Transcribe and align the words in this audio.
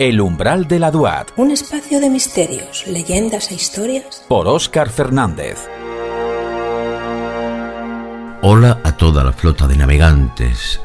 El 0.00 0.18
umbral 0.22 0.66
de 0.66 0.78
la 0.78 0.90
Duat. 0.90 1.28
Un 1.36 1.50
espacio 1.50 2.00
de 2.00 2.08
misterios, 2.08 2.86
leyendas 2.86 3.50
e 3.50 3.54
historias. 3.54 4.24
Por 4.28 4.48
Óscar 4.48 4.88
Fernández. 4.88 5.68
Hola 8.40 8.80
a 8.82 8.96
toda 8.96 9.22
la 9.22 9.34
flota 9.34 9.66
de 9.66 9.76
navegantes. 9.76 10.80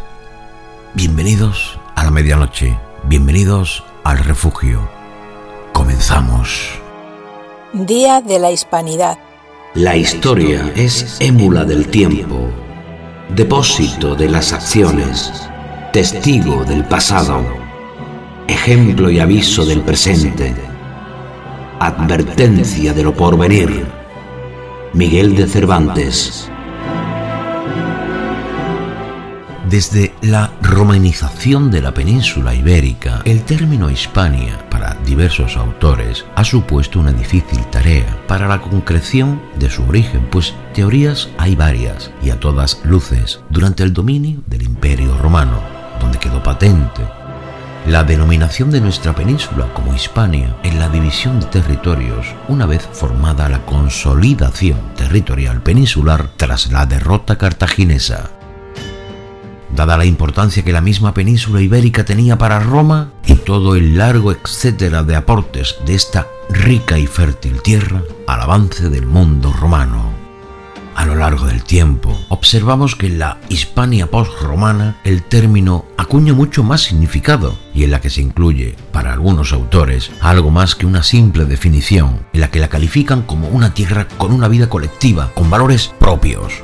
Bienvenidos 0.95 1.79
a 1.95 2.03
la 2.03 2.11
medianoche. 2.11 2.77
Bienvenidos 3.05 3.85
al 4.03 4.17
refugio. 4.17 4.81
Comenzamos. 5.71 6.77
Día 7.71 8.19
de 8.19 8.37
la 8.37 8.51
Hispanidad. 8.51 9.17
La 9.75 9.95
historia 9.95 10.73
es 10.75 11.21
émula 11.21 11.63
del 11.63 11.87
tiempo, 11.87 12.49
depósito 13.29 14.13
de 14.13 14.27
las 14.27 14.51
acciones, 14.51 15.31
testigo 15.93 16.65
del 16.65 16.83
pasado 16.83 17.64
ejemplo 18.47 19.09
y 19.09 19.19
aviso 19.19 19.65
del 19.65 19.81
presente, 19.81 20.53
advertencia 21.79 22.93
de 22.93 23.03
lo 23.03 23.13
porvenir. 23.13 23.85
Miguel 24.93 25.35
de 25.35 25.47
Cervantes. 25.47 26.49
Desde 29.69 30.13
la 30.21 30.51
romanización 30.61 31.71
de 31.71 31.81
la 31.81 31.93
península 31.93 32.53
ibérica, 32.53 33.21
el 33.25 33.41
término 33.43 33.89
Hispania 33.89 34.57
para 34.69 34.93
diversos 35.05 35.57
autores 35.57 36.23
ha 36.35 36.43
supuesto 36.43 36.99
una 36.99 37.11
difícil 37.11 37.59
tarea 37.71 38.23
para 38.27 38.47
la 38.47 38.61
concreción 38.61 39.41
de 39.59 39.69
su 39.69 39.83
origen, 39.83 40.27
pues 40.31 40.53
teorías 40.73 41.29
hay 41.37 41.55
varias 41.55 42.11
y 42.23 42.29
a 42.29 42.39
todas 42.39 42.79
luces 42.85 43.41
durante 43.49 43.83
el 43.83 43.91
dominio 43.91 44.41
del 44.45 44.61
Imperio 44.61 45.17
Romano, 45.17 45.59
donde 45.99 46.19
quedó 46.19 46.41
patente 46.41 47.01
la 47.87 48.03
denominación 48.03 48.71
de 48.71 48.81
nuestra 48.81 49.13
península 49.13 49.71
como 49.73 49.93
Hispania 49.93 50.55
en 50.63 50.79
la 50.79 50.89
división 50.89 51.39
de 51.39 51.45
territorios 51.45 52.25
una 52.47 52.65
vez 52.65 52.87
formada 52.91 53.47
la 53.47 53.63
consolidación 53.65 54.79
territorial 54.95 55.61
peninsular 55.61 56.29
tras 56.35 56.71
la 56.71 56.87
derrota 56.87 57.37
cartaginesa. 57.37 58.31
Dada 59.75 59.97
la 59.97 60.05
importancia 60.05 60.63
que 60.63 60.71
la 60.71 60.81
misma 60.81 61.13
península 61.13 61.61
ibérica 61.61 62.05
tenía 62.05 62.37
para 62.37 62.59
Roma 62.59 63.11
y 63.25 63.35
todo 63.35 63.75
el 63.75 63.97
largo 63.97 64.31
etcétera 64.31 65.03
de 65.03 65.15
aportes 65.15 65.75
de 65.85 65.93
esta 65.93 66.27
rica 66.49 66.97
y 66.97 67.05
fértil 67.05 67.61
tierra 67.61 68.01
al 68.25 68.41
avance 68.41 68.89
del 68.89 69.05
mundo 69.05 69.53
romano. 69.53 70.24
A 70.95 71.05
lo 71.05 71.15
largo 71.15 71.45
del 71.45 71.61
tiempo, 71.61 72.17
observamos 72.29 72.95
que 72.95 73.07
en 73.07 73.19
la 73.19 73.37
Hispania 73.49 74.09
post-romana 74.09 74.95
el 75.03 75.23
término 75.23 75.85
acuña 75.97 76.33
mucho 76.33 76.63
más 76.63 76.83
significado 76.83 77.59
y 77.73 77.83
en 77.83 77.91
la 77.91 77.99
que 77.99 78.09
se 78.09 78.21
incluye, 78.21 78.77
para 78.93 79.11
algunos 79.11 79.51
autores, 79.51 80.11
algo 80.21 80.51
más 80.51 80.73
que 80.73 80.85
una 80.85 81.03
simple 81.03 81.43
definición, 81.43 82.25
en 82.31 82.39
la 82.39 82.49
que 82.49 82.61
la 82.61 82.69
califican 82.69 83.23
como 83.23 83.49
una 83.49 83.73
tierra 83.73 84.07
con 84.17 84.31
una 84.31 84.47
vida 84.47 84.69
colectiva, 84.69 85.31
con 85.35 85.49
valores 85.49 85.93
propios. 85.99 86.63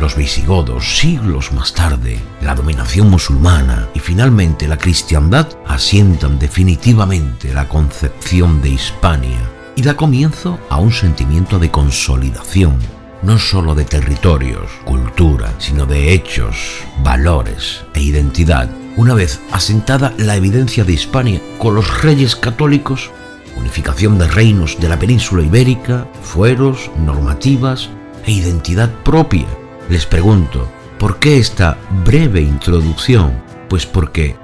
Los 0.00 0.14
visigodos, 0.14 0.98
siglos 0.98 1.52
más 1.52 1.74
tarde, 1.74 2.20
la 2.42 2.54
dominación 2.54 3.10
musulmana 3.10 3.88
y 3.94 3.98
finalmente 3.98 4.68
la 4.68 4.78
cristiandad 4.78 5.48
asientan 5.66 6.38
definitivamente 6.38 7.52
la 7.52 7.68
concepción 7.68 8.62
de 8.62 8.70
Hispania 8.70 9.40
y 9.74 9.82
da 9.82 9.96
comienzo 9.96 10.60
a 10.70 10.78
un 10.78 10.92
sentimiento 10.92 11.58
de 11.58 11.72
consolidación 11.72 12.78
no 13.26 13.40
sólo 13.40 13.74
de 13.74 13.84
territorios, 13.84 14.70
cultura, 14.84 15.52
sino 15.58 15.84
de 15.84 16.12
hechos, 16.12 16.84
valores 17.02 17.84
e 17.92 18.00
identidad. 18.00 18.70
Una 18.96 19.14
vez 19.14 19.40
asentada 19.50 20.14
la 20.16 20.36
evidencia 20.36 20.84
de 20.84 20.92
Hispania 20.92 21.40
con 21.58 21.74
los 21.74 22.02
reyes 22.04 22.36
católicos, 22.36 23.10
unificación 23.56 24.16
de 24.16 24.28
reinos 24.28 24.78
de 24.78 24.88
la 24.88 24.96
península 24.96 25.42
ibérica, 25.42 26.06
fueros, 26.22 26.88
normativas 27.04 27.88
e 28.26 28.30
identidad 28.30 28.90
propia, 29.02 29.46
les 29.88 30.06
pregunto, 30.06 30.68
¿por 30.96 31.18
qué 31.18 31.40
esta 31.40 31.78
breve 32.04 32.42
introducción? 32.42 33.42
Pues 33.68 33.86
porque 33.86 34.36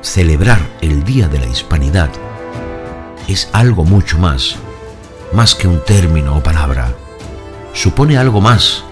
celebrar 0.00 0.58
el 0.80 1.04
Día 1.04 1.28
de 1.28 1.38
la 1.38 1.48
Hispanidad 1.48 2.08
es 3.28 3.50
algo 3.52 3.84
mucho 3.84 4.18
más, 4.18 4.56
más 5.34 5.54
que 5.54 5.68
un 5.68 5.84
término 5.84 6.38
o 6.38 6.42
palabra 6.42 6.94
supone 7.72 8.16
algo 8.16 8.40
más. 8.40 8.84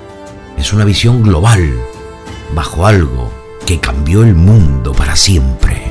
Es 0.57 0.73
una 0.73 0.85
visión 0.85 1.23
global, 1.23 1.75
bajo 2.55 2.87
algo 2.87 3.31
que 3.67 3.81
cambió 3.81 4.23
el 4.23 4.35
mundo 4.35 4.93
para 4.93 5.17
siempre. 5.17 5.91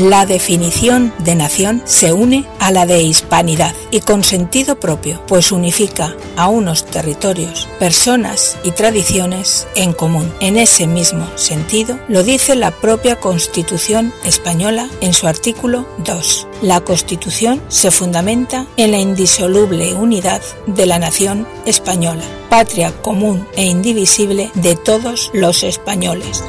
La 0.00 0.24
definición 0.24 1.12
de 1.18 1.34
nación 1.34 1.82
se 1.84 2.14
une 2.14 2.46
a 2.58 2.70
la 2.70 2.86
de 2.86 3.02
hispanidad 3.02 3.74
y 3.90 4.00
con 4.00 4.24
sentido 4.24 4.80
propio, 4.80 5.22
pues 5.26 5.52
unifica 5.52 6.16
a 6.36 6.48
unos 6.48 6.86
territorios, 6.86 7.68
personas 7.78 8.56
y 8.64 8.70
tradiciones 8.70 9.68
en 9.74 9.92
común. 9.92 10.32
En 10.40 10.56
ese 10.56 10.86
mismo 10.86 11.28
sentido 11.36 11.98
lo 12.08 12.22
dice 12.22 12.54
la 12.54 12.70
propia 12.70 13.16
Constitución 13.16 14.14
española 14.24 14.88
en 15.02 15.12
su 15.12 15.26
artículo 15.26 15.86
2. 15.98 16.46
La 16.62 16.80
Constitución 16.82 17.62
se 17.68 17.90
fundamenta 17.90 18.66
en 18.76 18.90
la 18.90 18.98
indisoluble 18.98 19.94
unidad 19.94 20.42
de 20.66 20.84
la 20.84 20.98
nación 20.98 21.46
española, 21.64 22.22
patria 22.50 22.92
común 23.00 23.46
e 23.56 23.64
indivisible 23.64 24.50
de 24.56 24.76
todos 24.76 25.30
los 25.32 25.62
españoles. 25.62 26.44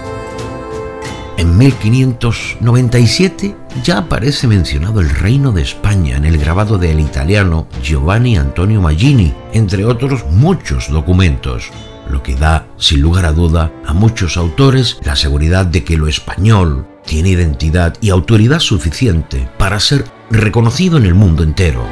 En 1.38 1.58
1597 1.58 3.56
ya 3.86 4.00
aparece 4.00 4.48
mencionado 4.48 5.00
el 5.00 5.10
Reino 5.10 5.54
de 5.54 5.62
España 5.62 6.18
en 6.18 6.26
el 6.26 6.38
grabado 6.38 6.78
del 6.78 7.00
italiano 7.00 7.68
Giovanni 7.82 8.36
Antonio 8.36 8.82
Maggini, 8.82 9.34
entre 9.54 9.86
otros 9.86 10.26
muchos 10.30 10.90
documentos, 10.90 11.72
lo 12.10 12.22
que 12.22 12.36
da, 12.36 12.68
sin 12.76 13.02
lugar 13.02 13.26
a 13.26 13.32
duda, 13.32 13.72
a 13.86 13.94
muchos 13.94 14.36
autores 14.36 15.00
la 15.06 15.16
seguridad 15.16 15.66
de 15.66 15.86
que 15.86 15.96
lo 15.96 16.10
español 16.10 16.91
tiene 17.06 17.30
identidad 17.30 17.96
y 18.02 18.10
autoridad 18.10 18.60
suficiente 18.60 19.50
para 19.58 19.80
ser 19.80 20.06
reconocido 20.30 20.98
en 20.98 21.06
el 21.06 21.16
mundo 21.16 21.44
entero. 21.44 21.86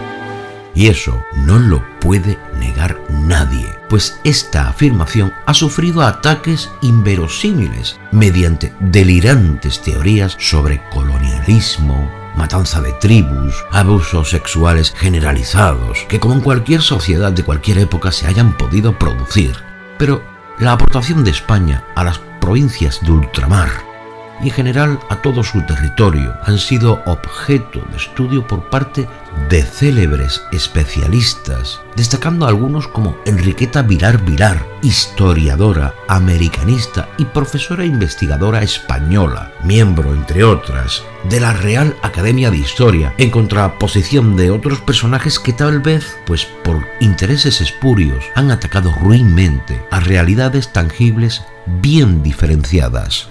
Y 0.75 0.87
eso 0.87 1.21
no 1.35 1.59
lo 1.59 1.83
puede 1.99 2.37
negar 2.59 3.01
nadie, 3.09 3.65
pues 3.89 4.19
esta 4.23 4.69
afirmación 4.69 5.33
ha 5.45 5.53
sufrido 5.53 6.03
ataques 6.03 6.69
inverosímiles 6.81 7.99
mediante 8.11 8.71
delirantes 8.79 9.81
teorías 9.81 10.37
sobre 10.39 10.81
colonialismo, 10.91 12.09
matanza 12.37 12.81
de 12.81 12.93
tribus, 12.93 13.53
abusos 13.71 14.29
sexuales 14.29 14.93
generalizados, 14.95 16.05
que 16.07 16.19
como 16.19 16.35
en 16.35 16.41
cualquier 16.41 16.81
sociedad 16.81 17.33
de 17.33 17.43
cualquier 17.43 17.79
época 17.79 18.11
se 18.11 18.27
hayan 18.27 18.55
podido 18.55 18.97
producir. 18.97 19.55
Pero 19.97 20.23
la 20.59 20.73
aportación 20.73 21.23
de 21.23 21.31
España 21.31 21.83
a 21.95 22.03
las 22.03 22.19
provincias 22.39 23.01
de 23.01 23.11
ultramar 23.11 23.88
y 24.41 24.49
en 24.49 24.53
general 24.53 24.99
a 25.09 25.21
todo 25.21 25.43
su 25.43 25.61
territorio 25.65 26.33
han 26.45 26.57
sido 26.57 27.01
objeto 27.05 27.81
de 27.91 27.97
estudio 27.97 28.45
por 28.47 28.69
parte 28.69 29.07
de 29.49 29.63
célebres 29.63 30.41
especialistas, 30.51 31.79
destacando 31.95 32.47
algunos 32.47 32.87
como 32.87 33.15
Enriqueta 33.25 33.81
Vilar 33.81 34.23
Vilar, 34.23 34.65
historiadora, 34.81 35.93
americanista 36.07 37.09
y 37.17 37.25
profesora 37.25 37.85
investigadora 37.85 38.61
española, 38.61 39.51
miembro, 39.63 40.13
entre 40.13 40.43
otras, 40.43 41.03
de 41.29 41.39
la 41.39 41.53
Real 41.53 41.95
Academia 42.01 42.51
de 42.51 42.57
Historia, 42.57 43.13
en 43.17 43.29
contraposición 43.29 44.35
de 44.35 44.51
otros 44.51 44.79
personajes 44.81 45.39
que 45.39 45.53
tal 45.53 45.79
vez, 45.79 46.17
pues 46.25 46.45
por 46.45 46.85
intereses 46.99 47.61
espurios, 47.61 48.23
han 48.35 48.51
atacado 48.51 48.93
ruinmente 49.01 49.81
a 49.91 49.99
realidades 49.99 50.71
tangibles 50.71 51.43
bien 51.65 52.23
diferenciadas. 52.23 53.29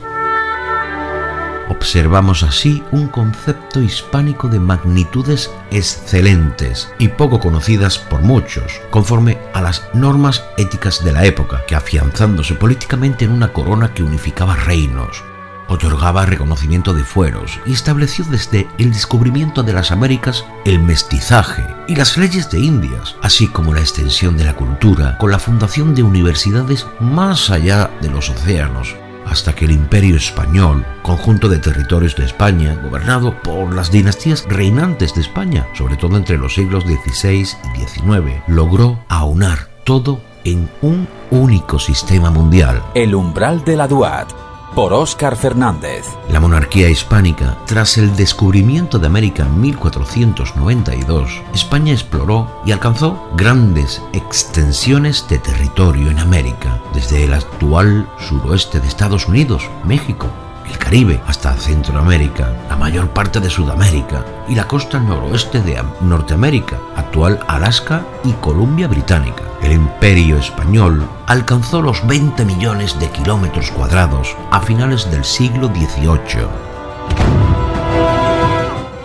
Observamos 1.79 2.43
así 2.43 2.83
un 2.91 3.07
concepto 3.07 3.81
hispánico 3.81 4.49
de 4.49 4.59
magnitudes 4.59 5.49
excelentes 5.71 6.93
y 6.99 7.07
poco 7.07 7.39
conocidas 7.39 8.01
por 8.01 8.21
muchos, 8.21 8.81
conforme 8.91 9.39
a 9.55 9.63
las 9.63 9.85
normas 9.95 10.43
éticas 10.57 11.05
de 11.05 11.13
la 11.13 11.25
época, 11.25 11.63
que 11.69 11.77
afianzándose 11.77 12.57
políticamente 12.57 13.27
en 13.27 13.31
una 13.31 13.53
corona 13.53 13.95
que 13.95 14.03
unificaba 14.03 14.57
reinos, 14.57 15.23
otorgaba 15.69 16.27
reconocimiento 16.27 16.95
de 16.95 17.05
fueros 17.05 17.61
y 17.65 17.75
estableció 17.75 18.25
desde 18.25 18.67
el 18.79 18.93
descubrimiento 18.93 19.63
de 19.63 19.75
las 19.75 19.93
Américas 19.93 20.45
el 20.65 20.81
mestizaje 20.81 21.65
y 21.87 21.95
las 21.95 22.17
leyes 22.17 22.51
de 22.51 22.59
Indias, 22.59 23.15
así 23.23 23.47
como 23.47 23.73
la 23.73 23.81
extensión 23.81 24.37
de 24.37 24.45
la 24.45 24.57
cultura 24.57 25.17
con 25.19 25.31
la 25.31 25.39
fundación 25.39 25.95
de 25.95 26.03
universidades 26.03 26.89
más 26.99 27.51
allá 27.51 27.89
de 28.01 28.11
los 28.11 28.31
océanos 28.31 28.97
hasta 29.29 29.55
que 29.55 29.67
el 29.67 29.73
imperio 29.73 30.17
español, 30.17 30.85
conjunto 31.03 31.49
de 31.49 31.59
territorios 31.59 32.17
de 32.17 32.25
España, 32.25 32.79
gobernado 32.83 33.41
por 33.43 33.75
las 33.75 33.91
dinastías 33.91 34.45
reinantes 34.49 35.15
de 35.15 35.21
España, 35.21 35.67
sobre 35.75 35.97
todo 35.97 36.17
entre 36.17 36.39
los 36.39 36.55
siglos 36.55 36.85
XVI 36.85 37.47
y 37.75 37.87
XIX, 37.87 38.43
logró 38.47 38.99
aunar 39.09 39.69
todo 39.85 40.21
en 40.45 40.69
un 40.83 41.09
único 41.31 41.79
sistema 41.79 42.31
mundial. 42.31 42.83
El 42.95 43.15
umbral 43.15 43.65
de 43.65 43.77
la 43.77 43.87
Duat. 43.87 44.48
Por 44.79 44.93
Óscar 44.93 45.35
Fernández. 45.35 46.07
La 46.31 46.39
monarquía 46.39 46.89
hispánica, 46.89 47.59
tras 47.67 47.99
el 47.99 48.15
descubrimiento 48.15 49.01
de 49.01 49.09
América 49.09 49.43
en 49.43 49.61
1492, 49.61 51.43
España 51.53 51.93
exploró 51.93 52.63
y 52.65 52.71
alcanzó 52.71 53.29
grandes 53.35 54.01
extensiones 54.13 55.27
de 55.29 55.39
territorio 55.41 56.13
en 56.13 56.21
América, 56.21 56.81
desde 56.95 57.25
el 57.25 57.35
actual 57.35 58.09
suroeste 58.21 58.79
de 58.79 58.87
Estados 58.87 59.27
Unidos, 59.27 59.69
México, 59.85 60.29
el 60.71 60.79
Caribe 60.79 61.21
hasta 61.27 61.57
Centroamérica, 61.57 62.57
la 62.69 62.77
mayor 62.77 63.09
parte 63.09 63.41
de 63.41 63.51
Sudamérica 63.51 64.25
y 64.49 64.55
la 64.55 64.69
costa 64.69 65.01
noroeste 65.01 65.61
de 65.61 65.83
Norteamérica, 66.03 66.79
actual 66.95 67.41
Alaska 67.49 68.07
y 68.23 68.31
Columbia 68.35 68.87
Británica. 68.87 69.43
El 69.63 69.73
imperio 69.73 70.39
español 70.39 71.09
alcanzó 71.27 71.83
los 71.83 72.07
20 72.07 72.45
millones 72.45 72.99
de 72.99 73.11
kilómetros 73.11 73.71
cuadrados 73.71 74.37
a 74.51 74.61
finales 74.61 75.11
del 75.11 75.25
siglo 75.25 75.69
XVIII. 75.69 76.47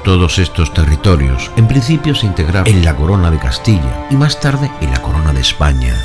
Todos 0.03 0.37
estos 0.37 0.73
territorios 0.73 1.49
en 1.55 1.67
principio 1.67 2.13
se 2.13 2.25
integraron 2.25 2.67
en 2.67 2.83
la 2.83 2.95
corona 2.95 3.31
de 3.31 3.39
Castilla 3.39 4.07
y 4.09 4.15
más 4.15 4.39
tarde 4.39 4.69
en 4.81 4.91
la 4.91 5.01
corona 5.01 5.31
de 5.31 5.41
España. 5.41 5.95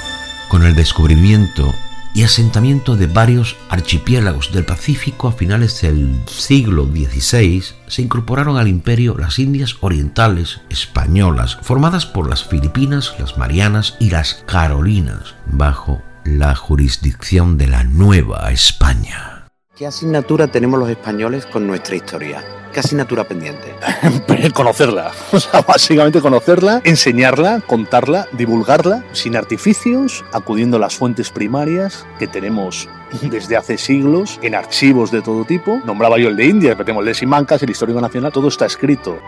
Con 0.48 0.64
el 0.64 0.74
descubrimiento 0.74 1.74
y 2.18 2.24
asentamiento 2.24 2.96
de 2.96 3.06
varios 3.06 3.54
archipiélagos 3.68 4.50
del 4.50 4.64
Pacífico 4.64 5.28
a 5.28 5.32
finales 5.32 5.82
del 5.82 6.20
siglo 6.26 6.84
XVI, 6.84 7.62
se 7.86 8.02
incorporaron 8.02 8.56
al 8.56 8.66
imperio 8.66 9.16
las 9.16 9.38
Indias 9.38 9.76
Orientales 9.82 10.60
Españolas, 10.68 11.58
formadas 11.62 12.06
por 12.06 12.28
las 12.28 12.42
Filipinas, 12.42 13.14
las 13.20 13.38
Marianas 13.38 13.96
y 14.00 14.10
las 14.10 14.42
Carolinas, 14.46 15.36
bajo 15.46 16.02
la 16.24 16.56
jurisdicción 16.56 17.56
de 17.56 17.68
la 17.68 17.84
Nueva 17.84 18.50
España. 18.50 19.38
¿Qué 19.78 19.86
asignatura 19.86 20.48
tenemos 20.48 20.80
los 20.80 20.90
españoles 20.90 21.46
con 21.46 21.64
nuestra 21.64 21.94
historia? 21.94 22.44
¿Qué 22.72 22.80
asignatura 22.80 23.22
pendiente? 23.22 23.76
conocerla. 24.52 25.12
O 25.32 25.38
sea, 25.38 25.60
básicamente 25.60 26.20
conocerla, 26.20 26.82
enseñarla, 26.82 27.60
contarla, 27.60 28.26
divulgarla, 28.32 29.04
sin 29.12 29.36
artificios, 29.36 30.25
acudiendo 30.32 30.78
a 30.78 30.80
las 30.80 30.96
fuentes 30.96 31.30
primarias 31.30 32.04
que 32.19 32.26
tenemos 32.26 32.88
desde 33.30 33.56
hace 33.56 33.78
siglos 33.78 34.40
en 34.42 34.56
archivos 34.56 35.12
de 35.12 35.22
todo 35.22 35.44
tipo. 35.44 35.80
Nombraba 35.84 36.19
yo 36.19 36.28
el 36.28 36.36
de 36.36 36.46
India, 36.46 36.72
pero 36.72 36.86
tenemos 36.86 37.02
el 37.02 37.10
de 37.10 37.14
Simancas, 37.14 37.62
el 37.62 37.70
Histórico 37.70 38.00
Nacional, 38.00 38.32
todo 38.32 38.48
está 38.48 38.66
escrito. 38.66 39.20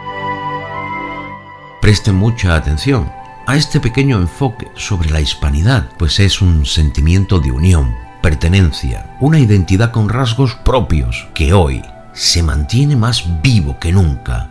Presten 1.80 2.16
mucha 2.16 2.56
atención 2.56 3.08
a 3.46 3.56
este 3.56 3.78
pequeño 3.78 4.16
enfoque 4.16 4.66
sobre 4.74 5.10
la 5.10 5.20
hispanidad, 5.20 5.90
pues 5.96 6.18
es 6.18 6.42
un 6.42 6.66
sentimiento 6.66 7.38
de 7.38 7.52
unión, 7.52 7.94
pertenencia, 8.22 9.16
una 9.20 9.38
identidad 9.38 9.90
con 9.90 10.08
rasgos 10.08 10.54
propios 10.54 11.28
que 11.34 11.52
hoy 11.52 11.82
se 12.12 12.42
mantiene 12.42 12.96
más 12.96 13.24
vivo 13.42 13.78
que 13.78 13.92
nunca, 13.92 14.50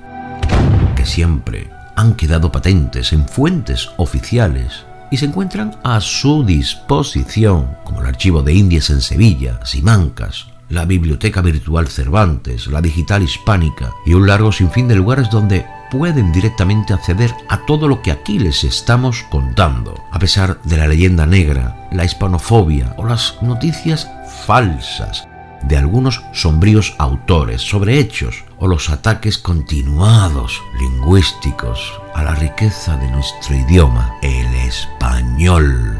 que 0.95 1.05
siempre 1.05 1.69
han 1.95 2.15
quedado 2.15 2.51
patentes 2.51 3.13
en 3.13 3.27
fuentes 3.27 3.89
oficiales 3.97 4.85
y 5.11 5.17
se 5.17 5.25
encuentran 5.25 5.75
a 5.83 5.99
su 6.01 6.43
disposición, 6.45 7.77
como 7.83 8.01
el 8.01 8.07
Archivo 8.07 8.41
de 8.41 8.53
Indias 8.53 8.89
en 8.89 9.01
Sevilla, 9.01 9.59
Simancas, 9.65 10.47
la 10.69 10.85
Biblioteca 10.85 11.41
Virtual 11.41 11.87
Cervantes, 11.87 12.67
la 12.67 12.81
Digital 12.81 13.23
Hispánica 13.23 13.91
y 14.05 14.13
un 14.13 14.27
largo 14.27 14.51
sinfín 14.51 14.87
de 14.87 14.95
lugares 14.95 15.29
donde 15.29 15.65
pueden 15.89 16.31
directamente 16.31 16.93
acceder 16.93 17.33
a 17.47 17.65
todo 17.65 17.87
lo 17.87 18.01
que 18.01 18.11
aquí 18.11 18.39
les 18.39 18.63
estamos 18.63 19.23
contando, 19.29 20.03
a 20.11 20.19
pesar 20.19 20.61
de 20.63 20.77
la 20.77 20.87
leyenda 20.87 21.25
negra, 21.25 21.87
la 21.91 22.05
hispanofobia 22.05 22.93
o 22.97 23.05
las 23.05 23.41
noticias 23.41 24.09
falsas 24.45 25.27
de 25.63 25.77
algunos 25.77 26.23
sombríos 26.31 26.95
autores 26.97 27.61
sobre 27.61 27.99
hechos 27.99 28.43
o 28.57 28.67
los 28.67 28.89
ataques 28.89 29.37
continuados 29.37 30.61
lingüísticos 30.79 31.93
a 32.13 32.23
la 32.23 32.35
riqueza 32.35 32.97
de 32.97 33.09
nuestro 33.11 33.55
idioma, 33.55 34.15
el 34.21 34.53
español. 34.55 35.99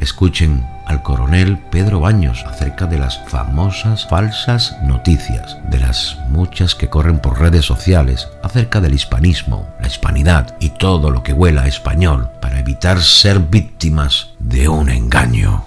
Escuchen 0.00 0.64
al 0.88 1.02
coronel 1.02 1.58
Pedro 1.70 2.00
Baños 2.00 2.44
acerca 2.48 2.86
de 2.86 2.98
las 2.98 3.18
famosas 3.28 4.06
falsas 4.08 4.76
noticias, 4.82 5.58
de 5.70 5.78
las 5.78 6.18
muchas 6.30 6.74
que 6.74 6.88
corren 6.88 7.18
por 7.18 7.38
redes 7.38 7.66
sociales 7.66 8.28
acerca 8.42 8.80
del 8.80 8.94
hispanismo, 8.94 9.68
la 9.80 9.86
hispanidad 9.86 10.56
y 10.58 10.70
todo 10.70 11.10
lo 11.10 11.22
que 11.22 11.34
huela 11.34 11.62
a 11.62 11.68
español 11.68 12.30
para 12.40 12.58
evitar 12.58 13.00
ser 13.00 13.38
víctimas 13.38 14.30
de 14.38 14.68
un 14.68 14.88
engaño. 14.88 15.64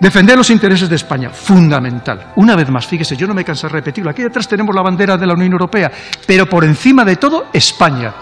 Defender 0.00 0.36
los 0.36 0.50
intereses 0.50 0.88
de 0.88 0.96
España, 0.96 1.30
fundamental. 1.30 2.32
Una 2.34 2.56
vez 2.56 2.68
más, 2.70 2.86
fíjese, 2.86 3.16
yo 3.16 3.28
no 3.28 3.34
me 3.34 3.44
canso 3.44 3.68
de 3.68 3.74
repetirlo. 3.74 4.10
Aquí 4.10 4.22
detrás 4.22 4.48
tenemos 4.48 4.74
la 4.74 4.82
bandera 4.82 5.16
de 5.16 5.26
la 5.26 5.34
Unión 5.34 5.52
Europea, 5.52 5.92
pero 6.26 6.48
por 6.48 6.64
encima 6.64 7.04
de 7.04 7.14
todo, 7.14 7.46
España. 7.52 8.12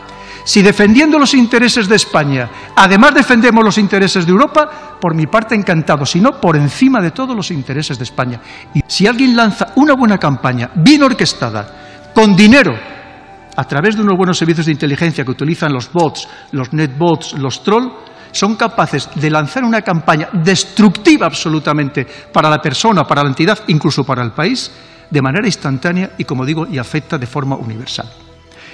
Si 0.44 0.62
defendiendo 0.62 1.18
los 1.18 1.34
intereses 1.34 1.88
de 1.88 1.96
España, 1.96 2.50
además 2.76 3.14
defendemos 3.14 3.64
los 3.64 3.78
intereses 3.78 4.24
de 4.24 4.32
Europa, 4.32 4.98
por 5.00 5.14
mi 5.14 5.26
parte 5.26 5.54
encantado, 5.54 6.04
si 6.04 6.20
no, 6.20 6.40
por 6.40 6.56
encima 6.56 7.00
de 7.00 7.10
todo 7.10 7.34
los 7.34 7.50
intereses 7.50 7.98
de 7.98 8.04
España. 8.04 8.40
Y 8.74 8.80
si 8.86 9.06
alguien 9.06 9.36
lanza 9.36 9.72
una 9.76 9.94
buena 9.94 10.18
campaña, 10.18 10.70
bien 10.74 11.02
orquestada, 11.02 12.10
con 12.14 12.34
dinero, 12.34 12.72
a 13.56 13.64
través 13.64 13.96
de 13.96 14.02
unos 14.02 14.16
buenos 14.16 14.38
servicios 14.38 14.66
de 14.66 14.72
inteligencia 14.72 15.24
que 15.24 15.30
utilizan 15.30 15.72
los 15.72 15.92
bots, 15.92 16.28
los 16.52 16.72
netbots, 16.72 17.34
los 17.34 17.62
trolls, 17.62 17.92
son 18.32 18.56
capaces 18.56 19.08
de 19.14 19.30
lanzar 19.30 19.64
una 19.64 19.82
campaña 19.82 20.28
destructiva 20.32 21.26
absolutamente 21.26 22.06
para 22.32 22.48
la 22.48 22.58
persona, 22.58 23.04
para 23.04 23.22
la 23.22 23.28
entidad, 23.28 23.58
incluso 23.66 24.04
para 24.04 24.22
el 24.22 24.32
país, 24.32 24.70
de 25.10 25.22
manera 25.22 25.46
instantánea 25.46 26.12
y, 26.16 26.24
como 26.24 26.44
digo, 26.46 26.66
y 26.66 26.78
afecta 26.78 27.18
de 27.18 27.26
forma 27.26 27.56
universal. 27.56 28.06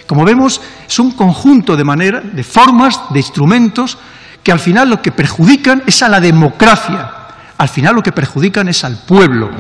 Como 0.07 0.25
vemos, 0.25 0.61
es 0.89 0.99
un 0.99 1.13
conjunto 1.13 1.77
de 1.77 1.85
maneras, 1.85 2.23
de 2.33 2.45
formas, 2.45 3.01
de 3.11 3.19
instrumentos 3.19 3.99
que 4.43 4.53
al 4.53 4.61
final 4.61 4.89
lo 4.89 5.03
que 5.03 5.11
perjudican 5.11 5.83
es 5.87 6.03
a 6.03 6.09
la 6.09 6.21
democracia, 6.21 7.11
al 7.59 7.69
final 7.69 7.97
lo 7.97 8.03
que 8.03 8.13
perjudican 8.13 8.69
es 8.69 8.85
al 8.85 8.99
pueblo, 8.99 9.51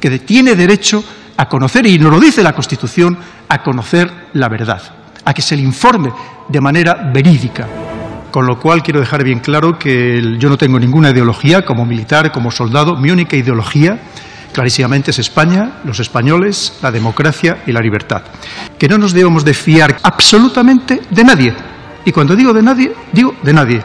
que 0.00 0.18
tiene 0.18 0.56
derecho 0.56 1.04
a 1.36 1.48
conocer, 1.48 1.86
y 1.86 1.98
nos 1.98 2.10
lo 2.10 2.18
dice 2.18 2.42
la 2.42 2.52
Constitución, 2.52 3.16
a 3.48 3.62
conocer 3.62 4.28
la 4.32 4.48
verdad, 4.48 4.82
a 5.24 5.32
que 5.32 5.42
se 5.42 5.56
le 5.56 5.62
informe 5.62 6.10
de 6.48 6.60
manera 6.60 7.10
verídica. 7.12 7.68
Con 8.32 8.46
lo 8.46 8.58
cual 8.58 8.82
quiero 8.82 8.98
dejar 8.98 9.22
bien 9.22 9.40
claro 9.40 9.78
que 9.78 10.36
yo 10.38 10.48
no 10.48 10.56
tengo 10.56 10.80
ninguna 10.80 11.10
ideología 11.10 11.64
como 11.64 11.84
militar, 11.84 12.32
como 12.32 12.50
soldado. 12.50 12.96
Mi 12.96 13.10
única 13.10 13.36
ideología 13.36 14.00
clarísimamente 14.52 15.10
es 15.10 15.18
España, 15.18 15.80
los 15.84 15.98
españoles, 16.00 16.74
la 16.82 16.90
democracia 16.90 17.62
y 17.66 17.72
la 17.72 17.80
libertad. 17.80 18.22
Que 18.78 18.88
no 18.88 18.98
nos 18.98 19.12
debemos 19.12 19.44
de 19.44 19.54
fiar 19.54 19.98
absolutamente 20.02 21.02
de 21.10 21.24
nadie. 21.24 21.54
Y 22.04 22.12
cuando 22.12 22.36
digo 22.36 22.52
de 22.52 22.62
nadie, 22.62 22.92
digo 23.12 23.34
de 23.42 23.52
nadie. 23.52 23.82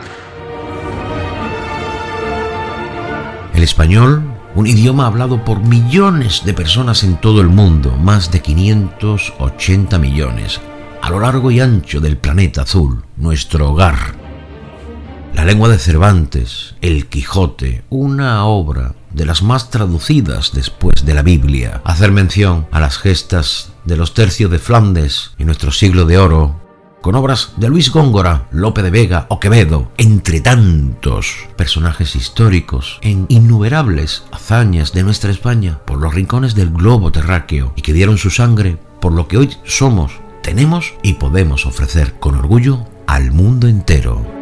El 3.53 3.63
español, 3.63 4.24
un 4.56 4.68
idioma 4.68 5.08
hablado 5.08 5.44
por 5.44 5.60
millones 5.60 6.44
de 6.46 6.53
personas 6.53 7.03
en 7.03 7.18
todo 7.18 7.42
el 7.42 7.48
mundo, 7.48 7.96
más 7.98 8.32
de 8.32 8.42
580 8.42 9.98
millones, 9.98 10.62
a 11.01 11.10
lo 11.10 11.20
largo 11.20 11.50
y 11.50 11.60
ancho 11.60 12.00
del 12.00 12.18
planeta 12.18 12.62
azul, 12.62 13.03
nuestro 13.15 13.72
hogar 13.72 14.26
la 15.38 15.46
lengua 15.46 15.70
de 15.70 15.77
Cervantes, 15.77 16.74
El 16.82 17.06
Quijote, 17.06 17.84
una 17.91 18.44
obra 18.46 18.96
de 19.12 19.24
las 19.24 19.44
más 19.44 19.70
traducidas 19.70 20.51
después 20.51 21.06
de 21.06 21.13
la 21.13 21.22
Biblia. 21.22 21.79
Hacer 21.86 22.12
mención 22.12 22.65
a 22.72 22.79
las 22.79 22.98
gestas 22.98 23.72
de 23.86 23.98
los 23.98 24.15
tercios 24.15 24.50
de 24.50 24.58
Flandes 24.58 25.34
y 25.38 25.46
nuestro 25.46 25.72
siglo 25.72 26.06
de 26.06 26.17
oro, 26.17 26.60
con 27.01 27.13
obras 27.13 27.51
de 27.58 27.70
Luis 27.70 27.91
Góngora, 27.91 28.48
Lope 28.51 28.82
de 28.82 28.89
Vega 28.89 29.27
o 29.29 29.39
Quevedo, 29.39 29.91
entre 29.98 30.41
tantos 30.41 31.46
personajes 31.56 32.15
históricos 32.15 32.98
en 33.03 33.27
innumerables 33.29 34.24
hazañas 34.32 34.91
de 34.91 35.03
nuestra 35.03 35.29
España 35.29 35.77
por 35.86 36.00
los 36.00 36.15
rincones 36.15 36.56
del 36.56 36.72
globo 36.72 37.12
terráqueo 37.12 37.74
y 37.75 37.84
que 37.84 37.94
dieron 37.94 38.17
su 38.17 38.32
sangre 38.32 38.79
por 39.00 39.13
lo 39.13 39.27
que 39.27 39.38
hoy 39.38 39.51
somos, 39.65 40.13
tenemos 40.41 40.96
y 41.03 41.13
podemos 41.13 41.67
ofrecer 41.67 42.15
con 42.20 42.34
orgullo 42.34 42.88
al 43.06 43.32
mundo 43.32 43.67
entero 43.67 44.37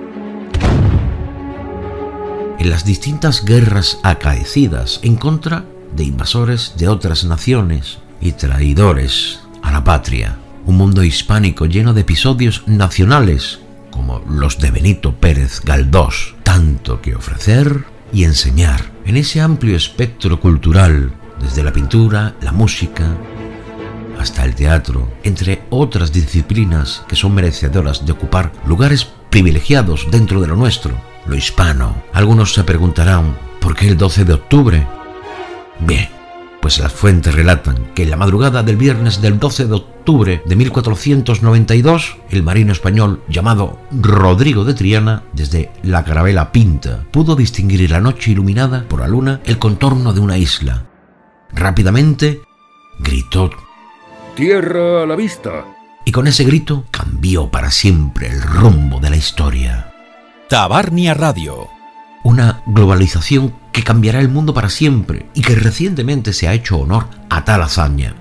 en 2.59 2.69
las 2.69 2.85
distintas 2.85 3.43
guerras 3.43 4.00
acaecidas 4.03 5.00
en 5.03 5.15
contra 5.15 5.65
de 5.95 6.03
invasores 6.03 6.74
de 6.77 6.88
otras 6.88 7.24
naciones 7.24 8.00
y 8.21 8.33
traidores 8.33 9.39
a 9.62 9.71
la 9.71 9.83
patria. 9.83 10.38
Un 10.65 10.77
mundo 10.77 11.03
hispánico 11.03 11.65
lleno 11.65 11.93
de 11.93 12.01
episodios 12.01 12.63
nacionales 12.67 13.59
como 13.91 14.19
los 14.29 14.59
de 14.59 14.71
Benito 14.71 15.15
Pérez 15.15 15.62
Galdós, 15.63 16.35
tanto 16.43 17.01
que 17.01 17.15
ofrecer 17.15 17.85
y 18.12 18.24
enseñar 18.24 18.91
en 19.05 19.17
ese 19.17 19.41
amplio 19.41 19.75
espectro 19.77 20.39
cultural, 20.39 21.13
desde 21.39 21.63
la 21.63 21.71
pintura, 21.71 22.35
la 22.41 22.51
música, 22.51 23.15
hasta 24.19 24.43
el 24.43 24.55
teatro, 24.55 25.12
entre 25.24 25.63
otras 25.69 26.12
disciplinas 26.12 27.03
que 27.07 27.15
son 27.15 27.33
merecedoras 27.33 28.05
de 28.05 28.12
ocupar 28.12 28.51
lugares 28.65 29.07
privilegiados 29.29 30.07
dentro 30.12 30.41
de 30.41 30.47
lo 30.47 30.55
nuestro, 30.55 30.95
lo 31.25 31.36
hispano. 31.36 32.03
Algunos 32.13 32.53
se 32.53 32.63
preguntarán, 32.63 33.38
¿por 33.60 33.75
qué 33.75 33.88
el 33.88 33.98
12 33.98 34.25
de 34.25 34.34
octubre? 34.34 34.88
Bien, 35.79 36.10
pues 36.62 36.79
las 36.79 36.94
fuentes 36.94 37.36
relatan 37.36 37.91
que 37.94 38.03
en 38.03 38.10
la 38.10 38.17
madrugada 38.17 38.63
del 38.63 38.77
viernes 38.77 39.22
del 39.22 39.38
12 39.38 39.67
de 39.67 39.74
octubre 39.74 40.41
de 40.46 40.55
1492, 40.55 42.17
el 42.32 42.44
marino 42.44 42.72
español 42.72 43.22
llamado 43.27 43.79
Rodrigo 43.91 44.63
de 44.63 44.74
Triana, 44.74 45.24
desde 45.34 45.72
la 45.84 46.03
carabela 46.03 46.51
Pinta, 46.51 47.03
pudo 47.12 47.36
distinguir 47.36 47.82
en 47.84 47.91
la 47.91 48.01
noche 48.01 48.32
iluminada 48.32 48.86
por 48.88 49.01
la 49.01 49.08
luna 49.08 49.41
el 49.46 49.60
contorno 49.60 50.13
de 50.13 50.22
una 50.22 50.38
isla. 50.38 50.86
Rápidamente 51.51 52.41
gritó 53.00 53.51
Tierra 54.36 55.03
a 55.03 55.05
la 55.05 55.15
vista. 55.15 55.65
Y 56.03 56.12
con 56.12 56.27
ese 56.27 56.44
grito 56.44 56.86
cambió 56.91 57.50
para 57.50 57.72
siempre 57.72 58.27
el 58.27 58.41
rumbo 58.41 59.00
de 59.00 59.10
la 59.10 59.15
historia. 59.15 59.94
Tabarnia 60.47 61.15
Radio. 61.15 61.69
Una 62.23 62.61
globalización 62.67 63.55
que 63.71 63.83
cambiará 63.83 64.19
el 64.19 64.29
mundo 64.29 64.53
para 64.53 64.69
siempre 64.69 65.25
y 65.33 65.41
que 65.41 65.55
recientemente 65.55 66.33
se 66.33 66.47
ha 66.47 66.53
hecho 66.53 66.77
honor 66.77 67.07
a 67.31 67.43
tal 67.45 67.63
hazaña. 67.63 68.13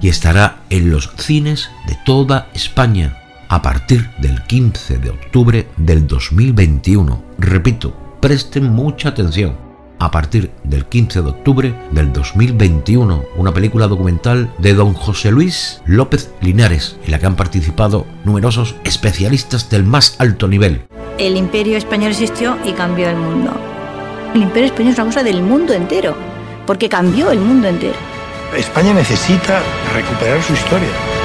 Y 0.00 0.08
estará 0.08 0.62
en 0.70 0.90
los 0.90 1.12
cines 1.18 1.70
de 1.86 1.96
toda 2.04 2.48
España 2.52 3.16
a 3.48 3.62
partir 3.62 4.10
del 4.18 4.42
15 4.42 4.98
de 4.98 5.10
octubre 5.10 5.68
del 5.76 6.08
2021. 6.08 7.22
Repito, 7.38 7.94
presten 8.20 8.64
mucha 8.72 9.10
atención 9.10 9.56
a 10.00 10.10
partir 10.10 10.50
del 10.64 10.86
15 10.86 11.22
de 11.22 11.28
octubre 11.28 11.74
del 11.92 12.12
2021, 12.12 13.24
una 13.36 13.54
película 13.54 13.86
documental 13.86 14.52
de 14.58 14.74
don 14.74 14.94
José 14.94 15.30
Luis 15.30 15.80
López 15.86 16.32
Linares, 16.40 16.96
en 17.04 17.12
la 17.12 17.20
que 17.20 17.26
han 17.26 17.36
participado 17.36 18.04
numerosos 18.24 18.74
especialistas 18.84 19.70
del 19.70 19.84
más 19.84 20.16
alto 20.18 20.48
nivel. 20.48 20.88
El 21.18 21.36
imperio 21.36 21.76
español 21.76 22.12
existió 22.12 22.56
y 22.64 22.72
cambió 22.72 23.08
el 23.10 23.16
mundo. 23.16 23.50
El 24.34 24.42
imperio 24.42 24.66
español 24.66 24.92
es 24.92 24.98
una 24.98 25.06
cosa 25.06 25.24
del 25.24 25.42
mundo 25.42 25.72
entero, 25.72 26.14
porque 26.64 26.88
cambió 26.88 27.32
el 27.32 27.40
mundo 27.40 27.66
entero. 27.66 27.96
España 28.56 28.94
necesita 28.94 29.60
recuperar 29.92 30.40
su 30.42 30.52
historia. 30.52 31.17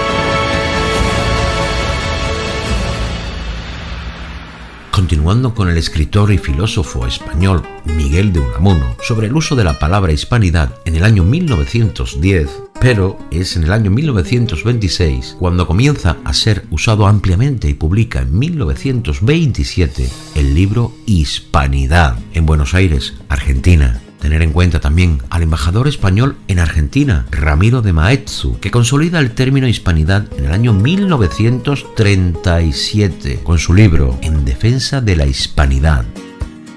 Continuando 4.94 5.56
con 5.56 5.70
el 5.70 5.78
escritor 5.80 6.32
y 6.32 6.38
filósofo 6.38 7.08
español 7.08 7.64
Miguel 7.84 8.32
de 8.32 8.42
Unamuno 8.42 8.96
sobre 9.02 9.26
el 9.26 9.36
uso 9.36 9.56
de 9.56 9.64
la 9.64 9.80
palabra 9.80 10.14
hispanidad 10.14 10.76
en 10.86 10.96
el 10.96 11.04
año 11.04 11.24
1910, 11.24 12.62
pero 12.80 13.18
es 13.32 13.58
en 13.58 13.64
el 13.64 13.74
año 13.74 13.90
1926 13.90 15.38
cuando 15.40 15.66
comienza 15.66 16.18
a 16.24 16.32
ser 16.36 16.68
usado 16.70 17.08
ampliamente 17.08 17.68
y 17.68 17.74
publica 17.74 18.22
en 18.22 18.38
1927 18.38 20.08
el 20.36 20.54
libro 20.54 20.94
Hispanidad 21.08 22.16
en 22.36 22.46
Buenos 22.46 22.76
Aires, 22.76 23.16
Argentina. 23.30 24.03
Tener 24.24 24.42
en 24.42 24.54
cuenta 24.54 24.80
también 24.80 25.22
al 25.30 25.44
embajador 25.44 25.90
español 25.90 26.38
en 26.48 26.60
Argentina, 26.60 27.26
Ramiro 27.30 27.82
de 27.82 27.92
Maeztu, 27.92 28.58
que 28.62 28.72
consolida 28.72 29.20
el 29.20 29.32
término 29.32 29.68
hispanidad 29.68 30.28
en 30.38 30.46
el 30.46 30.54
año 30.54 30.72
1937 30.72 33.42
con 33.44 33.60
su 33.60 33.74
libro 33.74 34.18
En 34.22 34.46
defensa 34.46 35.02
de 35.02 35.18
la 35.18 35.26
hispanidad. 35.26 36.06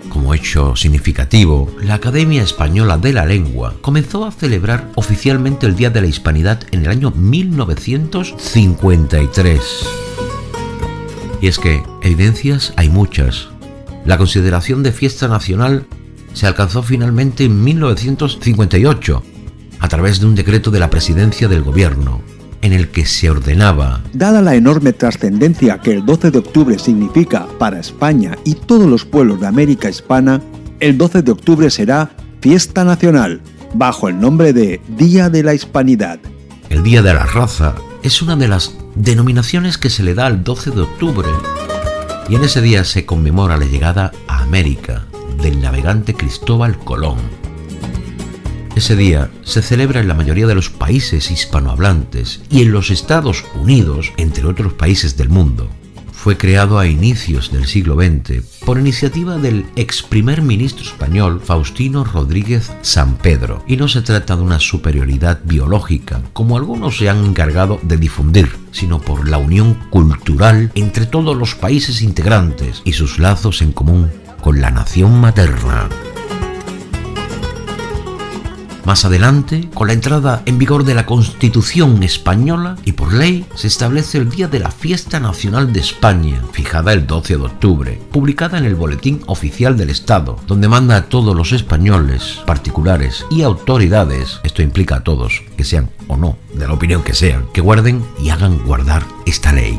Como 0.08 0.34
hecho 0.34 0.74
significativo, 0.74 1.72
la 1.80 1.94
Academia 1.94 2.42
Española 2.42 2.98
de 2.98 3.12
la 3.12 3.24
Lengua 3.24 3.76
comenzó 3.80 4.26
a 4.26 4.32
celebrar 4.32 4.90
oficialmente 4.96 5.66
el 5.66 5.76
Día 5.76 5.90
de 5.90 6.00
la 6.00 6.08
Hispanidad 6.08 6.64
en 6.72 6.80
el 6.80 6.90
año 6.90 7.12
1953. 7.12 9.60
Y 11.40 11.46
es 11.46 11.60
que 11.60 11.80
evidencias 12.02 12.72
hay 12.74 12.88
muchas. 12.88 13.50
La 14.04 14.18
consideración 14.18 14.82
de 14.82 14.90
fiesta 14.90 15.28
nacional 15.28 15.86
se 16.36 16.46
alcanzó 16.46 16.82
finalmente 16.82 17.44
en 17.44 17.64
1958 17.64 19.22
a 19.78 19.88
través 19.88 20.20
de 20.20 20.26
un 20.26 20.34
decreto 20.34 20.70
de 20.70 20.78
la 20.78 20.90
presidencia 20.90 21.48
del 21.48 21.62
gobierno 21.62 22.20
en 22.60 22.74
el 22.74 22.88
que 22.90 23.06
se 23.06 23.30
ordenaba 23.30 24.02
Dada 24.12 24.42
la 24.42 24.54
enorme 24.54 24.92
trascendencia 24.92 25.80
que 25.80 25.92
el 25.92 26.04
12 26.04 26.30
de 26.32 26.38
octubre 26.38 26.78
significa 26.78 27.46
para 27.58 27.80
España 27.80 28.36
y 28.44 28.54
todos 28.54 28.86
los 28.86 29.06
pueblos 29.06 29.40
de 29.40 29.46
América 29.46 29.88
Hispana, 29.88 30.42
el 30.78 30.98
12 30.98 31.22
de 31.22 31.32
octubre 31.32 31.70
será 31.70 32.10
fiesta 32.42 32.84
nacional, 32.84 33.40
bajo 33.72 34.10
el 34.10 34.20
nombre 34.20 34.52
de 34.52 34.82
Día 34.88 35.30
de 35.30 35.42
la 35.42 35.54
Hispanidad. 35.54 36.18
El 36.68 36.82
Día 36.82 37.00
de 37.00 37.14
la 37.14 37.24
Raza 37.24 37.76
es 38.02 38.20
una 38.20 38.36
de 38.36 38.48
las 38.48 38.76
denominaciones 38.94 39.78
que 39.78 39.88
se 39.88 40.02
le 40.02 40.12
da 40.12 40.26
al 40.26 40.44
12 40.44 40.72
de 40.72 40.82
octubre 40.82 41.28
y 42.28 42.34
en 42.34 42.44
ese 42.44 42.60
día 42.60 42.84
se 42.84 43.06
conmemora 43.06 43.56
la 43.56 43.64
llegada 43.64 44.12
a 44.28 44.42
América 44.42 45.06
del 45.46 45.60
navegante 45.60 46.12
Cristóbal 46.12 46.76
Colón. 46.76 47.18
Ese 48.74 48.96
día 48.96 49.30
se 49.44 49.62
celebra 49.62 50.00
en 50.00 50.08
la 50.08 50.14
mayoría 50.14 50.48
de 50.48 50.56
los 50.56 50.70
países 50.70 51.30
hispanohablantes 51.30 52.40
y 52.50 52.62
en 52.62 52.72
los 52.72 52.90
Estados 52.90 53.44
Unidos, 53.54 54.12
entre 54.16 54.44
otros 54.44 54.72
países 54.72 55.16
del 55.16 55.28
mundo. 55.28 55.70
Fue 56.10 56.36
creado 56.36 56.80
a 56.80 56.88
inicios 56.88 57.52
del 57.52 57.66
siglo 57.66 57.94
XX 57.94 58.44
por 58.64 58.80
iniciativa 58.80 59.38
del 59.38 59.66
ex 59.76 60.02
primer 60.02 60.42
ministro 60.42 60.84
español 60.84 61.40
Faustino 61.40 62.02
Rodríguez 62.02 62.72
San 62.82 63.14
Pedro 63.14 63.62
y 63.68 63.76
no 63.76 63.86
se 63.86 64.02
trata 64.02 64.34
de 64.34 64.42
una 64.42 64.58
superioridad 64.58 65.38
biológica 65.44 66.22
como 66.32 66.56
algunos 66.56 66.98
se 66.98 67.08
han 67.08 67.24
encargado 67.24 67.78
de 67.84 67.98
difundir, 67.98 68.48
sino 68.72 69.00
por 69.00 69.28
la 69.28 69.38
unión 69.38 69.74
cultural 69.90 70.72
entre 70.74 71.06
todos 71.06 71.36
los 71.36 71.54
países 71.54 72.02
integrantes 72.02 72.82
y 72.84 72.94
sus 72.94 73.20
lazos 73.20 73.62
en 73.62 73.70
común 73.70 74.10
con 74.46 74.60
la 74.60 74.70
nación 74.70 75.20
materna. 75.20 75.88
Más 78.84 79.04
adelante, 79.04 79.68
con 79.74 79.88
la 79.88 79.92
entrada 79.92 80.42
en 80.46 80.56
vigor 80.56 80.84
de 80.84 80.94
la 80.94 81.04
Constitución 81.04 82.00
española 82.04 82.76
y 82.84 82.92
por 82.92 83.12
ley, 83.12 83.44
se 83.56 83.66
establece 83.66 84.18
el 84.18 84.30
Día 84.30 84.46
de 84.46 84.60
la 84.60 84.70
Fiesta 84.70 85.18
Nacional 85.18 85.72
de 85.72 85.80
España, 85.80 86.40
fijada 86.52 86.92
el 86.92 87.08
12 87.08 87.38
de 87.38 87.42
octubre, 87.42 88.00
publicada 88.12 88.56
en 88.56 88.66
el 88.66 88.76
Boletín 88.76 89.20
Oficial 89.26 89.76
del 89.76 89.90
Estado, 89.90 90.38
donde 90.46 90.68
manda 90.68 90.94
a 90.94 91.08
todos 91.08 91.34
los 91.34 91.50
españoles, 91.50 92.38
particulares 92.46 93.26
y 93.32 93.42
autoridades, 93.42 94.38
esto 94.44 94.62
implica 94.62 94.98
a 94.98 95.02
todos, 95.02 95.42
que 95.56 95.64
sean 95.64 95.90
o 96.06 96.16
no, 96.16 96.38
de 96.54 96.68
la 96.68 96.74
opinión 96.74 97.02
que 97.02 97.14
sean, 97.14 97.48
que 97.52 97.62
guarden 97.62 98.00
y 98.22 98.30
hagan 98.30 98.64
guardar 98.64 99.02
esta 99.26 99.52
ley. 99.52 99.76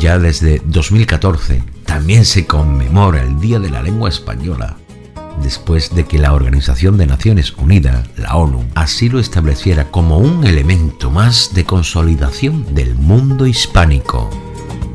Ya 0.00 0.18
desde 0.18 0.62
2014 0.64 1.62
también 1.84 2.24
se 2.24 2.46
conmemora 2.46 3.22
el 3.22 3.38
Día 3.38 3.60
de 3.60 3.68
la 3.68 3.82
Lengua 3.82 4.08
Española, 4.08 4.78
después 5.42 5.94
de 5.94 6.06
que 6.06 6.18
la 6.18 6.32
Organización 6.32 6.96
de 6.96 7.06
Naciones 7.06 7.52
Unidas, 7.58 8.08
la 8.16 8.34
ONU, 8.34 8.64
así 8.74 9.10
lo 9.10 9.20
estableciera 9.20 9.90
como 9.90 10.16
un 10.16 10.46
elemento 10.46 11.10
más 11.10 11.52
de 11.52 11.66
consolidación 11.66 12.74
del 12.74 12.94
mundo 12.94 13.46
hispánico. 13.46 14.30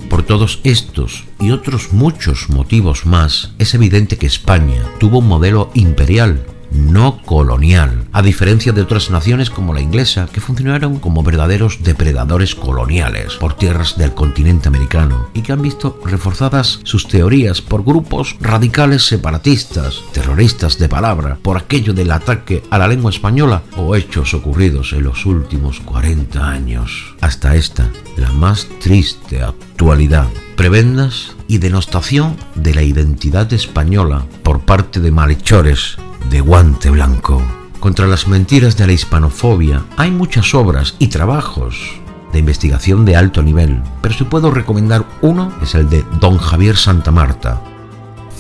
Por 0.09 0.24
todos 0.24 0.59
estos 0.63 1.25
y 1.39 1.51
otros 1.51 1.93
muchos 1.93 2.50
motivos 2.50 3.05
más, 3.05 3.53
es 3.59 3.75
evidente 3.75 4.17
que 4.17 4.25
España 4.25 4.81
tuvo 4.97 5.19
un 5.19 5.27
modelo 5.27 5.69
imperial 5.75 6.43
no 6.75 7.22
colonial, 7.24 8.08
a 8.12 8.22
diferencia 8.22 8.72
de 8.74 8.82
otras 8.82 9.10
naciones 9.10 9.50
como 9.50 9.74
la 9.74 9.82
inglesa, 9.82 10.27
que 10.32 10.41
funcionaron 10.41 11.00
como 11.00 11.24
verdaderos 11.24 11.79
depredadores 11.84 12.55
coloniales 12.55 13.36
por 13.36 13.53
tierras 13.53 13.98
del 13.98 14.13
continente 14.13 14.67
americano 14.67 15.29
y 15.34 15.41
que 15.41 15.53
han 15.53 15.62
visto 15.62 16.00
reforzadas 16.03 16.79
sus 16.84 17.08
teorías 17.08 17.62
por 17.62 17.84
grupos 17.84 18.36
radicales 18.39 19.05
separatistas, 19.05 20.01
terroristas 20.12 20.77
de 20.77 20.89
palabra, 20.89 21.38
por 21.41 21.58
aquello 21.58 21.94
del 21.94 22.12
ataque 22.12 22.63
a 22.70 22.77
la 22.77 22.88
lengua 22.88 23.12
española 23.12 23.63
o 23.77 23.96
hechos 23.96 24.34
ocurridos 24.34 24.94
en 24.94 25.03
los 25.03 25.25
últimos 25.25 25.79
40 25.79 26.48
años, 26.48 27.15
hasta 27.22 27.55
esta, 27.55 27.89
la 28.17 28.32
más 28.32 28.67
triste 28.79 29.41
actualidad. 29.41 30.27
Prebendas 30.55 31.36
y 31.50 31.58
denostación 31.58 32.38
de 32.55 32.74
la 32.74 32.82
identidad 32.82 33.51
española 33.51 34.25
por 34.41 34.62
parte 34.62 35.01
de 35.01 35.12
malhechores 35.12 35.98
de 36.29 36.41
guante 36.41 36.89
blanco. 36.89 37.41
Contra 37.79 38.08
las 38.08 38.27
mentiras 38.27 38.77
de 38.77 38.88
la 38.88 38.94
hispanofobia 38.94 39.86
hay 39.98 40.12
muchas 40.12 40.53
obras 40.53 40.96
y 41.00 41.08
trabajos 41.08 42.00
de 42.34 42.39
investigación 42.39 43.05
de 43.05 43.15
alto 43.15 43.44
nivel, 43.44 43.82
pero 44.01 44.13
si 44.13 44.24
puedo 44.24 44.51
recomendar 44.51 45.05
uno 45.22 45.53
es 45.62 45.75
el 45.75 45.89
de 45.89 46.03
Don 46.20 46.38
Javier 46.38 46.77
Santa 46.77 47.12
Marta, 47.12 47.62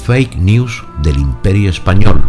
Fake 0.05 0.35
News 0.35 0.83
del 1.01 1.17
Imperio 1.17 1.69
Español, 1.69 2.23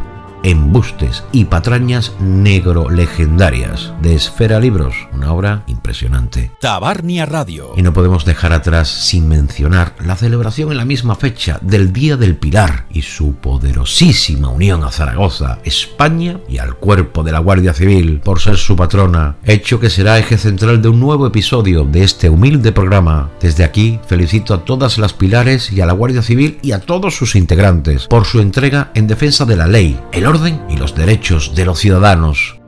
embustes 0.46 1.24
y 1.32 1.46
patrañas 1.46 2.12
negro 2.20 2.88
legendarias 2.88 3.92
de 4.00 4.14
Esfera 4.14 4.60
Libros, 4.60 4.94
una 5.12 5.32
obra 5.32 5.64
impresionante. 5.66 6.52
Tabarnia 6.60 7.26
Radio. 7.26 7.72
Y 7.76 7.82
no 7.82 7.92
podemos 7.92 8.24
dejar 8.24 8.52
atrás 8.52 8.86
sin 8.86 9.26
mencionar 9.26 9.96
la 9.98 10.14
celebración 10.14 10.70
en 10.70 10.76
la 10.76 10.84
misma 10.84 11.16
fecha 11.16 11.58
del 11.62 11.92
Día 11.92 12.16
del 12.16 12.36
Pilar 12.36 12.86
y 12.90 13.02
su 13.02 13.34
poderosísima 13.34 14.48
unión 14.48 14.84
a 14.84 14.92
Zaragoza, 14.92 15.58
España 15.64 16.38
y 16.48 16.58
al 16.58 16.76
cuerpo 16.76 17.24
de 17.24 17.32
la 17.32 17.40
Guardia 17.40 17.74
Civil 17.74 18.20
por 18.20 18.38
ser 18.38 18.56
su 18.56 18.76
patrona, 18.76 19.38
hecho 19.44 19.80
que 19.80 19.90
será 19.90 20.16
eje 20.16 20.38
central 20.38 20.80
de 20.80 20.90
un 20.90 21.00
nuevo 21.00 21.26
episodio 21.26 21.84
de 21.84 22.04
este 22.04 22.30
humilde 22.30 22.70
programa. 22.70 23.30
Desde 23.40 23.64
aquí 23.64 23.98
felicito 24.06 24.54
a 24.54 24.64
todas 24.64 24.96
las 24.98 25.12
pilares 25.12 25.72
y 25.72 25.80
a 25.80 25.86
la 25.86 25.92
Guardia 25.92 26.22
Civil 26.22 26.60
y 26.62 26.70
a 26.70 26.78
todos 26.78 27.16
sus 27.16 27.34
integrantes 27.34 28.06
por 28.06 28.26
su 28.26 28.38
entrega 28.38 28.92
en 28.94 29.08
defensa 29.08 29.44
de 29.44 29.56
la 29.56 29.66
ley, 29.66 29.98
el 30.12 30.24
orden 30.24 30.35
y 30.68 30.76
los 30.76 30.94
derechos 30.94 31.54
de 31.54 31.64
los 31.64 31.78
ciudadanos. 31.78 32.58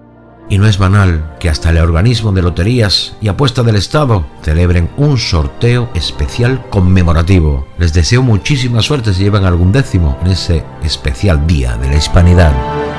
Y 0.48 0.56
no 0.56 0.66
es 0.66 0.78
banal 0.78 1.37
que 1.38 1.50
hasta 1.50 1.68
el 1.68 1.78
organismo 1.78 2.32
de 2.32 2.40
loterías 2.40 3.14
y 3.20 3.28
apuesta 3.28 3.62
del 3.62 3.76
Estado 3.76 4.25
celebren 4.42 4.88
un 4.96 5.18
sorteo 5.18 5.90
especial 5.94 6.64
conmemorativo. 6.70 7.66
Les 7.76 7.92
deseo 7.92 8.22
muchísima 8.22 8.80
suerte 8.80 9.12
si 9.12 9.25
llevan 9.25 9.44
algún 9.44 9.70
décimo 9.70 10.18
en 10.22 10.28
ese 10.28 10.64
especial 10.82 11.46
Día 11.46 11.76
de 11.76 11.88
la 11.88 11.96
Hispanidad. 11.96 12.54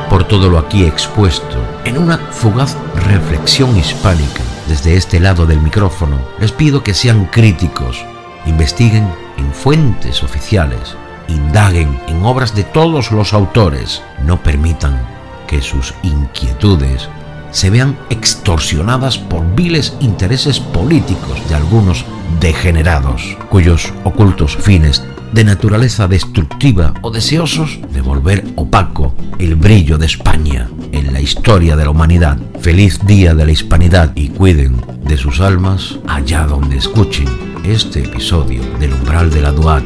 Por 0.07 0.27
todo 0.27 0.49
lo 0.49 0.59
aquí 0.59 0.83
expuesto, 0.83 1.57
en 1.85 1.97
una 1.97 2.17
fugaz 2.17 2.77
reflexión 3.07 3.75
hispánica, 3.75 4.41
desde 4.67 4.95
este 4.95 5.19
lado 5.19 5.47
del 5.47 5.59
micrófono, 5.61 6.19
les 6.39 6.51
pido 6.51 6.83
que 6.83 6.93
sean 6.93 7.25
críticos, 7.25 8.05
investiguen 8.45 9.07
en 9.38 9.51
fuentes 9.51 10.21
oficiales, 10.21 10.95
indaguen 11.29 12.00
en 12.07 12.24
obras 12.24 12.55
de 12.55 12.63
todos 12.63 13.12
los 13.12 13.33
autores, 13.33 14.01
no 14.25 14.41
permitan 14.41 15.00
que 15.48 15.62
sus 15.62 15.93
inquietudes 16.03 17.09
se 17.51 17.69
vean 17.69 17.98
extorsionadas 18.09 19.17
por 19.17 19.55
viles 19.55 19.93
intereses 20.00 20.59
políticos 20.59 21.41
de 21.50 21.55
algunos 21.55 22.05
degenerados, 22.39 23.38
cuyos 23.50 23.91
ocultos 24.03 24.55
fines 24.55 25.03
de 25.33 25.43
naturaleza 25.43 26.07
destructiva 26.07 26.93
o 27.01 27.12
deseosos 27.12 27.79
de 27.91 28.01
volver 28.01 28.43
opaco 28.55 29.13
el 29.38 29.55
brillo 29.55 29.98
de 29.98 30.05
España 30.05 30.69
en 30.91 31.13
la 31.13 31.21
historia 31.21 31.75
de 31.75 31.83
la 31.83 31.91
humanidad. 31.91 32.38
Feliz 32.62 33.00
día 33.05 33.36
de 33.36 33.45
la 33.45 33.51
hispanidad 33.51 34.12
y 34.15 34.29
cuiden 34.29 34.81
de 35.03 35.17
sus 35.17 35.39
almas 35.39 36.00
allá 36.07 36.45
donde 36.45 36.77
escuchen 36.77 37.27
este 37.63 38.00
episodio 38.03 38.62
del 38.79 38.93
umbral 38.93 39.29
de 39.31 39.41
la 39.41 39.51
Duat 39.51 39.83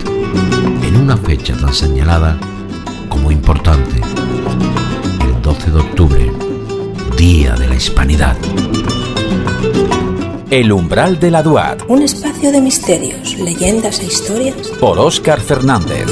una 1.03 1.17
fecha 1.17 1.53
tan 1.57 1.73
señalada 1.73 2.39
como 3.09 3.29
importante, 3.29 3.99
el 5.21 5.41
12 5.41 5.71
de 5.71 5.79
octubre, 5.79 6.31
Día 7.17 7.55
de 7.55 7.67
la 7.67 7.75
Hispanidad. 7.75 8.37
El 10.49 10.71
umbral 10.71 11.19
de 11.19 11.29
la 11.29 11.43
Duat. 11.43 11.83
Un 11.89 12.03
espacio 12.03 12.53
de 12.53 12.61
misterios, 12.61 13.37
leyendas 13.37 13.99
e 13.99 14.05
historias. 14.05 14.69
Por 14.79 14.97
Óscar 14.97 15.41
Fernández. 15.41 16.07